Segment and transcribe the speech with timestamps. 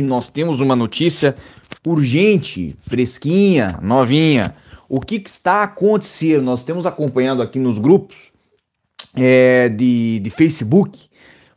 [0.00, 1.34] nós temos uma notícia
[1.84, 4.54] urgente, fresquinha, novinha.
[4.88, 6.42] O que, que está acontecendo?
[6.42, 8.30] Nós temos acompanhado aqui nos grupos
[9.14, 11.10] é, de, de Facebook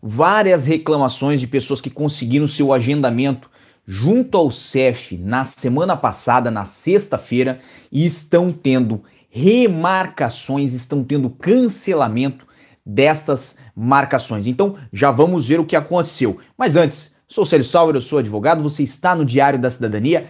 [0.06, 3.50] várias reclamações de pessoas que conseguiram seu agendamento
[3.88, 12.46] junto ao CEF na semana passada, na sexta-feira, e estão tendo remarcações, estão tendo cancelamento
[12.86, 14.46] destas marcações.
[14.46, 16.38] Então, já vamos ver o que aconteceu.
[16.58, 20.28] Mas antes, Sou Célio Sauer, eu sou advogado, você está no Diário da Cidadania.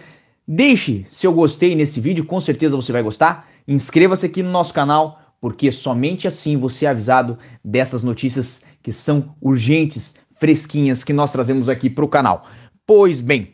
[0.48, 3.46] Deixe seu gostei nesse vídeo, com certeza você vai gostar.
[3.68, 9.34] Inscreva-se aqui no nosso canal, porque somente assim você é avisado dessas notícias que são
[9.38, 12.46] urgentes, fresquinhas, que nós trazemos aqui para o canal.
[12.86, 13.50] Pois bem,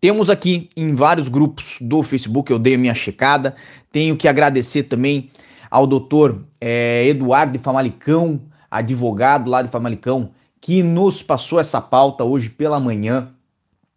[0.00, 3.54] temos aqui em vários grupos do Facebook, eu dei a minha checada.
[3.92, 5.30] Tenho que agradecer também
[5.70, 10.32] ao doutor é, Eduardo de Famalicão, advogado lá de Famalicão,
[10.66, 13.28] que nos passou essa pauta hoje pela manhã.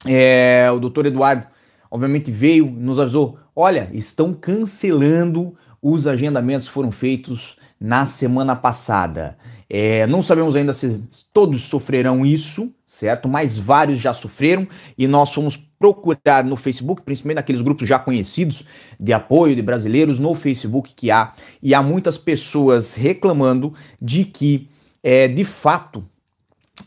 [0.06, 1.48] É, o doutor Eduardo,
[1.90, 9.36] obviamente, veio, nos avisou: olha, estão cancelando os agendamentos que foram feitos na semana passada.
[9.68, 11.02] É, não sabemos ainda se
[11.34, 13.28] todos sofrerão isso, certo?
[13.28, 18.64] Mas vários já sofreram e nós fomos procurar no Facebook, principalmente naqueles grupos já conhecidos
[19.00, 24.70] de apoio de brasileiros no Facebook que há, e há muitas pessoas reclamando de que,
[25.02, 26.06] é, de fato,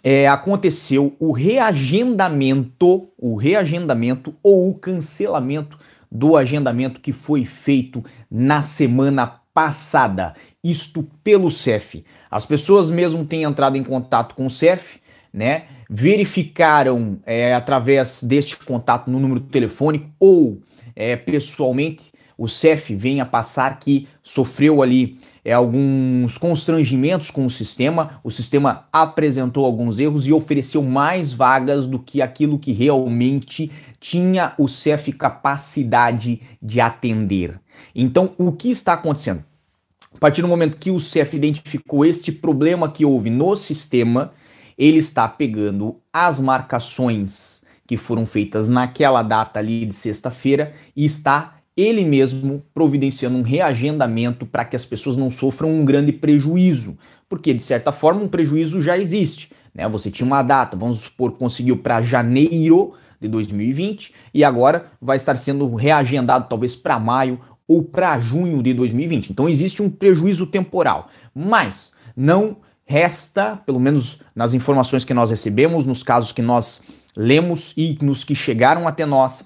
[0.02, 5.78] é, aconteceu o reagendamento, o reagendamento ou o cancelamento
[6.10, 12.04] do agendamento que foi feito na semana passada, isto pelo CEF.
[12.30, 15.00] As pessoas mesmo têm entrado em contato com o CEF,
[15.32, 15.64] né?
[15.88, 20.60] Verificaram é, através deste contato no número telefônico ou
[20.94, 27.50] é, pessoalmente, o CEF vem a passar que sofreu ali é, alguns constrangimentos com o
[27.50, 33.70] sistema, o sistema apresentou alguns erros e ofereceu mais vagas do que aquilo que realmente
[33.98, 37.60] tinha o CEF capacidade de atender.
[37.94, 39.44] Então, o que está acontecendo?
[40.14, 44.32] A partir do momento que o CEF identificou este problema que houve no sistema,
[44.78, 51.56] ele está pegando as marcações que foram feitas naquela data ali de sexta-feira e está
[51.76, 56.96] ele mesmo providenciando um reagendamento para que as pessoas não sofram um grande prejuízo,
[57.28, 59.50] porque de certa forma um prejuízo já existe.
[59.74, 59.88] Né?
[59.88, 65.36] Você tinha uma data, vamos supor, conseguiu para janeiro de 2020 e agora vai estar
[65.36, 69.30] sendo reagendado talvez para maio ou para junho de 2020.
[69.30, 75.86] Então existe um prejuízo temporal, mas não resta, pelo menos nas informações que nós recebemos,
[75.86, 76.82] nos casos que nós
[77.16, 79.44] lemos e nos que chegaram até nós,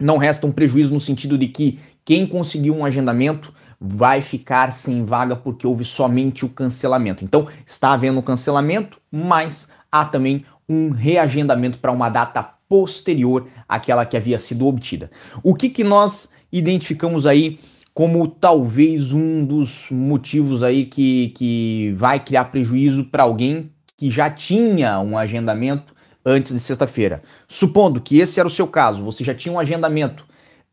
[0.00, 5.04] não resta um prejuízo no sentido de que quem conseguiu um agendamento vai ficar sem
[5.04, 7.24] vaga porque houve somente o cancelamento.
[7.24, 14.04] Então, está havendo um cancelamento, mas há também um reagendamento para uma data posterior àquela
[14.06, 15.10] que havia sido obtida.
[15.42, 17.58] O que, que nós identificamos aí
[17.92, 24.30] como talvez um dos motivos aí que, que vai criar prejuízo para alguém que já
[24.30, 25.89] tinha um agendamento
[26.24, 27.22] antes de sexta-feira.
[27.48, 30.24] Supondo que esse era o seu caso, você já tinha um agendamento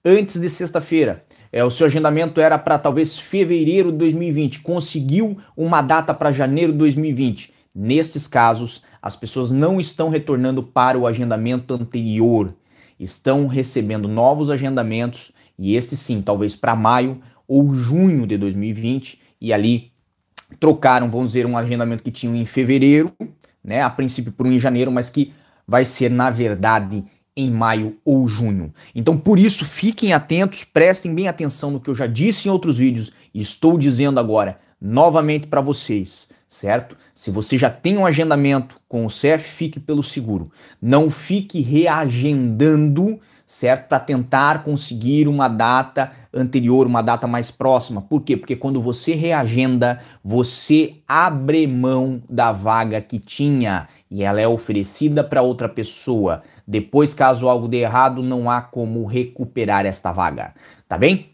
[0.03, 5.81] antes de sexta-feira, é, o seu agendamento era para talvez fevereiro de 2020, conseguiu uma
[5.81, 7.53] data para janeiro de 2020.
[7.73, 12.53] Nestes casos, as pessoas não estão retornando para o agendamento anterior,
[12.99, 19.53] estão recebendo novos agendamentos e esse sim, talvez para maio ou junho de 2020 e
[19.53, 19.91] ali
[20.59, 23.13] trocaram, vamos dizer, um agendamento que tinham em fevereiro
[23.67, 23.81] né?
[23.81, 25.33] A princípio por um em janeiro, mas que
[25.67, 27.03] vai ser na verdade
[27.35, 28.73] em maio ou junho.
[28.95, 32.77] Então, por isso, fiquem atentos, prestem bem atenção no que eu já disse em outros
[32.77, 36.97] vídeos e estou dizendo agora novamente para vocês, certo?
[37.13, 40.51] Se você já tem um agendamento com o CEF, fique pelo seguro.
[40.81, 43.87] Não fique reagendando certo?
[43.87, 48.01] Para tentar conseguir uma data anterior, uma data mais próxima.
[48.01, 48.37] Por quê?
[48.37, 55.23] Porque quando você reagenda, você abre mão da vaga que tinha e ela é oferecida
[55.23, 56.43] para outra pessoa.
[56.67, 60.53] Depois, caso algo dê errado, não há como recuperar esta vaga,
[60.87, 61.29] tá bem?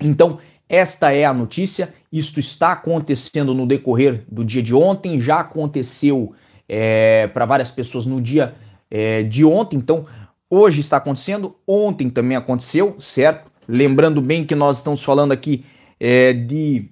[0.00, 0.38] Então,
[0.68, 1.92] esta é a notícia.
[2.12, 6.32] Isto está acontecendo no decorrer do dia de ontem, já aconteceu
[6.68, 8.54] é, para várias pessoas no dia
[8.90, 9.76] é, de ontem.
[9.76, 10.06] Então,
[10.48, 13.50] Hoje está acontecendo, ontem também aconteceu, certo?
[13.68, 15.64] Lembrando bem que nós estamos falando aqui
[15.98, 16.90] é, de.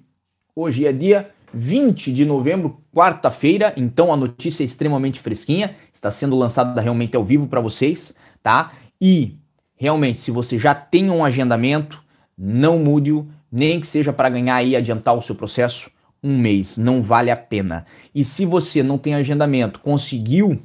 [0.55, 6.35] Hoje é dia 20 de novembro, quarta-feira, então a notícia é extremamente fresquinha, está sendo
[6.35, 8.13] lançada realmente ao vivo para vocês,
[8.43, 8.73] tá?
[9.01, 9.37] E
[9.75, 12.03] realmente, se você já tem um agendamento,
[12.37, 15.89] não mude-o, nem que seja para ganhar e adiantar o seu processo
[16.21, 17.85] um mês, não vale a pena.
[18.13, 20.61] E se você não tem agendamento, conseguiu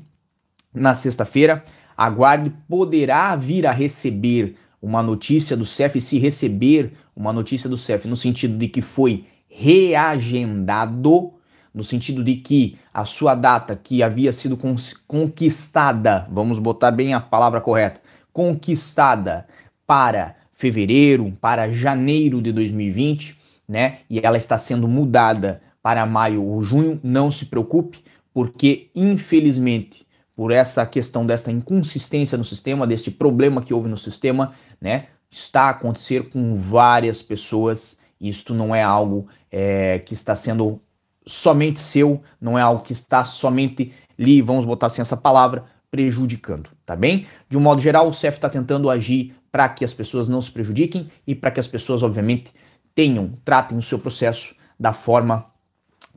[0.74, 1.64] na sexta-feira,
[1.96, 8.08] Aguarde, poderá vir a receber uma notícia do CEF, se receber uma notícia do CEF
[8.08, 11.34] no sentido de que foi reagendado,
[11.72, 14.58] no sentido de que a sua data que havia sido
[15.06, 18.00] conquistada, vamos botar bem a palavra correta,
[18.32, 19.46] conquistada
[19.86, 23.38] para fevereiro, para janeiro de 2020,
[23.68, 23.98] né?
[24.08, 28.02] E ela está sendo mudada para maio ou junho, não se preocupe,
[28.32, 30.06] porque infelizmente,
[30.40, 35.08] por essa questão desta inconsistência no sistema, deste problema que houve no sistema, né?
[35.30, 37.98] Está a acontecer com várias pessoas.
[38.18, 40.80] Isto não é algo é, que está sendo
[41.26, 46.70] somente seu, não é algo que está somente lhe, vamos botar assim essa palavra, prejudicando,
[46.86, 47.26] tá bem?
[47.46, 50.50] De um modo geral, o CEF está tentando agir para que as pessoas não se
[50.50, 52.50] prejudiquem e para que as pessoas, obviamente,
[52.94, 55.44] tenham, tratem o seu processo da forma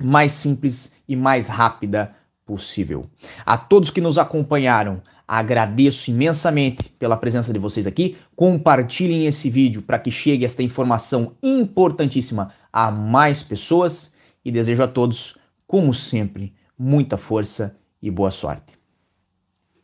[0.02, 2.16] mais simples e mais rápida
[2.46, 3.06] possível.
[3.46, 8.18] A todos que nos acompanharam, agradeço imensamente pela presença de vocês aqui.
[8.36, 14.14] Compartilhem esse vídeo para que chegue esta informação importantíssima a mais pessoas
[14.44, 15.36] e desejo a todos,
[15.66, 18.74] como sempre, muita força e boa sorte.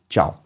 [0.08, 0.39] Tchau.